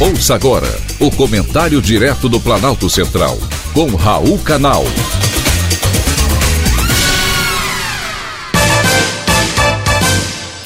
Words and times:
Ouça 0.00 0.36
agora 0.36 0.68
o 1.00 1.10
comentário 1.10 1.82
direto 1.82 2.28
do 2.28 2.38
Planalto 2.38 2.88
Central, 2.88 3.36
com 3.74 3.96
Raul 3.96 4.38
Canal. 4.38 4.84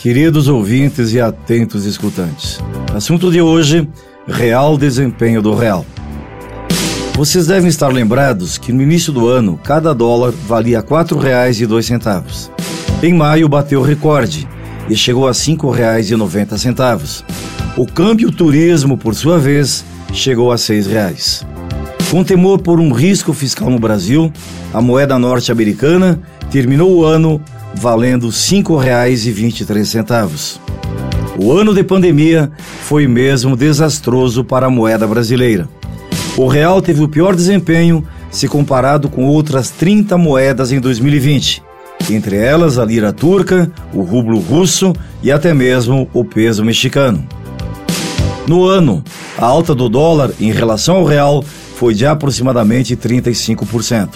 Queridos 0.03 0.49
ouvintes 0.49 1.15
e 1.15 1.21
atentos 1.21 1.87
escutantes, 1.87 2.61
assunto 2.95 3.31
de 3.33 3.41
hoje: 3.41 3.89
real 4.29 4.77
desempenho 4.77 5.41
do 5.41 5.55
real. 5.55 5.87
Vocês 7.15 7.47
devem 7.47 7.71
estar 7.71 7.89
lembrados 7.89 8.59
que 8.59 8.71
no 8.71 8.83
início 8.83 9.15
do 9.15 9.29
ano 9.29 9.59
cada 9.65 9.95
dólar 9.95 10.35
valia 10.47 10.81
R$ 10.81 10.87
4,02. 10.87 12.51
Em 13.03 13.15
maio 13.15 13.49
bateu 13.49 13.81
recorde 13.81 14.47
e 14.91 14.95
chegou 14.95 15.27
a 15.27 15.31
R$ 15.31 15.39
5,90. 15.39 17.25
O 17.75 17.87
câmbio 17.87 18.31
turismo, 18.31 18.99
por 18.99 19.15
sua 19.15 19.39
vez, 19.39 19.83
chegou 20.13 20.53
a 20.53 20.57
R$ 20.57 20.83
reais. 20.83 21.43
Com 22.11 22.23
temor 22.23 22.59
por 22.59 22.79
um 22.79 22.93
risco 22.93 23.33
fiscal 23.33 23.71
no 23.71 23.79
Brasil, 23.79 24.31
a 24.75 24.83
moeda 24.83 25.19
norte-americana 25.19 26.21
terminou 26.51 26.95
o 26.95 27.03
ano 27.03 27.41
valendo 27.75 28.27
R$ 28.27 28.33
5,23. 28.33 30.61
O 31.39 31.51
ano 31.51 31.75
de 31.75 31.83
pandemia 31.83 32.53
foi 32.83 33.09
mesmo 33.09 33.57
desastroso 33.57 34.45
para 34.45 34.67
a 34.67 34.71
moeda 34.71 35.07
brasileira. 35.07 35.67
O 36.37 36.49
real 36.49 36.83
teve 36.83 37.03
o 37.03 37.09
pior 37.09 37.35
desempenho 37.35 38.07
se 38.31 38.47
comparado 38.49 39.09
com 39.09 39.25
outras 39.25 39.71
30 39.71 40.19
moedas 40.19 40.73
em 40.73 40.81
2020, 40.81 41.63
entre 42.11 42.37
elas 42.37 42.79
a 42.79 42.85
lira 42.85 43.15
turca, 43.15 43.73
o 43.95 44.03
rublo 44.03 44.39
russo 44.39 44.93
e 45.23 45.33
até 45.33 45.55
mesmo 45.55 46.07
o 46.13 46.23
peso 46.23 46.63
mexicano. 46.63 47.27
No 48.47 48.67
ano, 48.67 49.05
a 49.39 49.47
alta 49.47 49.75
do 49.75 49.89
dólar 49.89 50.33
em 50.41 50.51
relação 50.51 50.97
ao 50.97 51.05
real 51.05 51.45
foi 51.77 51.95
de 51.95 52.05
aproximadamente 52.05 52.97
35%. 52.97 54.11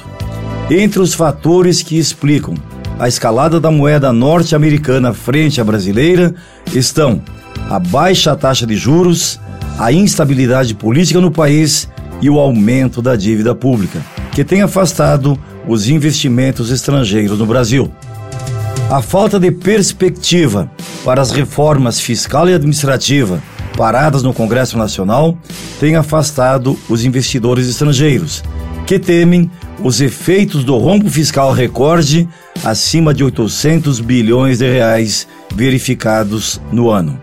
Entre 0.70 1.00
os 1.00 1.14
fatores 1.14 1.82
que 1.82 1.96
explicam 1.96 2.54
a 2.98 3.06
escalada 3.06 3.60
da 3.60 3.70
moeda 3.70 4.12
norte-americana 4.12 5.12
frente 5.12 5.60
à 5.60 5.64
brasileira 5.64 6.34
estão 6.74 7.22
a 7.68 7.78
baixa 7.78 8.34
taxa 8.34 8.66
de 8.66 8.74
juros, 8.74 9.38
a 9.78 9.92
instabilidade 9.92 10.74
política 10.74 11.20
no 11.20 11.30
país 11.30 11.88
e 12.20 12.30
o 12.30 12.38
aumento 12.38 13.02
da 13.02 13.14
dívida 13.14 13.54
pública, 13.54 14.00
que 14.32 14.42
tem 14.42 14.62
afastado 14.62 15.38
os 15.68 15.88
investimentos 15.88 16.70
estrangeiros 16.70 17.38
no 17.38 17.46
Brasil. 17.46 17.92
A 18.90 19.02
falta 19.02 19.38
de 19.38 19.50
perspectiva 19.50 20.70
para 21.04 21.20
as 21.20 21.30
reformas 21.30 22.00
fiscal 22.00 22.48
e 22.48 22.54
administrativa 22.54 23.42
paradas 23.76 24.22
no 24.22 24.32
Congresso 24.32 24.78
Nacional 24.78 25.36
têm 25.78 25.96
afastado 25.96 26.76
os 26.88 27.04
investidores 27.04 27.68
estrangeiros, 27.68 28.42
que 28.86 28.98
temem 28.98 29.50
os 29.82 30.00
efeitos 30.00 30.64
do 30.64 30.76
rombo 30.78 31.10
fiscal 31.10 31.52
recorde 31.52 32.26
acima 32.64 33.12
de 33.12 33.22
800 33.22 34.00
bilhões 34.00 34.58
de 34.58 34.70
reais 34.70 35.28
verificados 35.54 36.60
no 36.72 36.90
ano. 36.90 37.20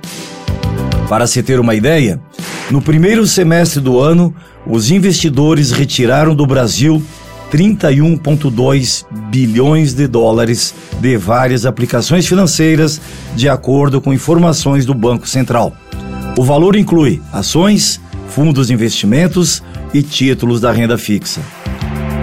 Para 1.09 1.27
se 1.27 1.41
ter 1.41 1.59
uma 1.59 1.75
ideia, 1.75 2.21
no 2.69 2.81
primeiro 2.81 3.25
semestre 3.27 3.81
do 3.81 3.99
ano, 3.99 4.33
os 4.65 4.91
investidores 4.91 5.71
retiraram 5.71 6.35
do 6.35 6.45
Brasil 6.45 7.03
31,2 7.51 9.05
bilhões 9.29 9.93
de 9.93 10.07
dólares 10.07 10.73
de 10.99 11.17
várias 11.17 11.65
aplicações 11.65 12.25
financeiras, 12.25 12.99
de 13.35 13.47
acordo 13.47 14.01
com 14.01 14.13
informações 14.13 14.85
do 14.85 14.93
Banco 14.93 15.27
Central. 15.27 15.75
O 16.35 16.43
valor 16.43 16.75
inclui 16.75 17.21
ações, 17.31 18.01
fundos 18.29 18.67
de 18.67 18.73
investimentos 18.73 19.61
e 19.93 20.01
títulos 20.01 20.59
da 20.59 20.71
renda 20.71 20.97
fixa. 20.97 21.41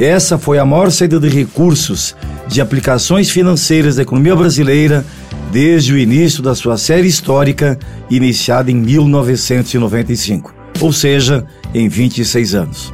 Essa 0.00 0.37
foi 0.37 0.59
a 0.59 0.65
maior 0.65 0.91
saída 0.91 1.21
de 1.21 1.28
recursos 1.28 2.16
de 2.48 2.60
aplicações 2.60 3.31
financeiras 3.31 3.97
da 3.97 4.03
economia 4.03 4.34
brasileira 4.34 5.06
desde 5.53 5.93
o 5.93 5.98
início 5.98 6.43
da 6.43 6.56
sua 6.56 6.76
série 6.76 7.06
histórica, 7.06 7.78
iniciada 8.10 8.71
em 8.71 8.75
1995, 8.75 10.53
ou 10.81 10.92
seja, 10.92 11.44
em 11.72 11.88
26 11.88 12.54
anos. 12.54 12.92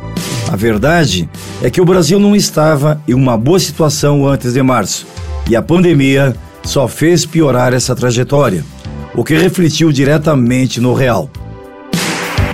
A 0.52 0.56
verdade 0.56 1.28
é 1.62 1.70
que 1.70 1.80
o 1.80 1.84
Brasil 1.84 2.18
não 2.18 2.36
estava 2.36 3.00
em 3.08 3.14
uma 3.14 3.38
boa 3.38 3.58
situação 3.58 4.26
antes 4.28 4.52
de 4.52 4.62
março, 4.62 5.06
e 5.48 5.56
a 5.56 5.62
pandemia 5.62 6.36
só 6.62 6.86
fez 6.86 7.24
piorar 7.24 7.72
essa 7.72 7.94
trajetória 7.94 8.64
o 9.16 9.24
que 9.24 9.34
refletiu 9.34 9.90
diretamente 9.90 10.78
no 10.80 10.92
real. 10.92 11.30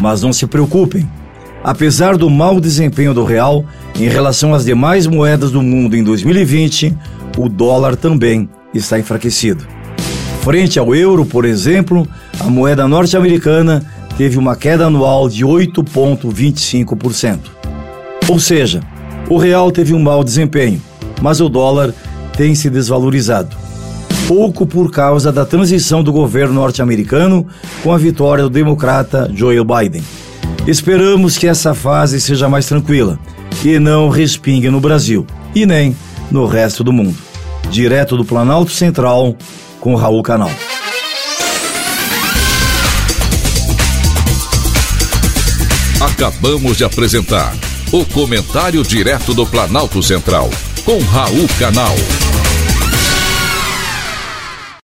Mas 0.00 0.23
não 0.23 0.33
se 0.33 0.47
preocupem, 0.47 1.11
apesar 1.65 2.17
do 2.17 2.31
mau 2.31 2.61
desempenho 2.61 3.12
do 3.12 3.25
real 3.25 3.65
em 3.99 4.09
relação 4.09 4.55
às 4.55 4.65
demais 4.65 5.09
moedas 5.09 5.50
do 5.50 5.61
mundo 5.61 5.97
em 5.97 6.05
2020, 6.05 6.97
o 7.37 7.49
dólar 7.49 7.97
também 7.97 8.49
está 8.73 8.97
enfraquecido. 8.99 9.67
Frente 10.43 10.78
ao 10.78 10.95
euro, 10.95 11.27
por 11.27 11.45
exemplo, 11.45 12.06
a 12.39 12.45
moeda 12.45 12.87
norte-americana 12.87 13.84
teve 14.17 14.39
uma 14.39 14.55
queda 14.56 14.87
anual 14.87 15.29
de 15.29 15.44
8,25%. 15.44 17.39
Ou 18.29 18.39
seja, 18.39 18.81
o 19.29 19.37
real 19.37 19.73
teve 19.73 19.93
um 19.93 20.00
mau 20.00 20.23
desempenho, 20.23 20.81
mas 21.21 21.41
o 21.41 21.49
dólar 21.49 21.93
tem 22.37 22.55
se 22.55 22.71
desvalorizado 22.71 23.62
pouco 24.27 24.66
por 24.66 24.91
causa 24.91 25.33
da 25.33 25.44
transição 25.44 26.03
do 26.03 26.12
governo 26.12 26.55
norte-americano 26.55 27.47
com 27.83 27.93
a 27.93 27.99
vitória 27.99 28.44
do 28.44 28.50
democrata 28.50 29.31
Joe 29.34 29.56
Biden. 29.65 30.03
Esperamos 30.66 31.37
que 31.37 31.47
essa 31.47 31.75
fase 31.75 32.21
seja 32.21 32.49
mais 32.49 32.66
tranquila 32.66 33.19
e 33.65 33.78
não 33.78 34.09
respingue 34.09 34.71
no 34.71 34.81
Brasil 34.81 35.27
e 35.55 35.66
nem 35.66 35.97
no 36.31 36.47
resto 36.47 36.84
do 36.84 36.93
mundo. 36.93 37.16
Direto 37.71 38.16
do 38.16 38.25
Planalto 38.25 38.71
Central, 38.71 39.37
com 39.81 39.94
Raul 39.94 40.22
Canal. 40.22 40.50
Acabamos 46.00 46.77
de 46.77 46.84
apresentar 46.84 47.55
o 47.93 48.05
Comentário 48.05 48.82
Direto 48.82 49.34
do 49.34 49.47
Planalto 49.47 50.03
Central, 50.03 50.50
com 50.84 50.99
Raul 50.99 51.47
Canal. 51.59 51.94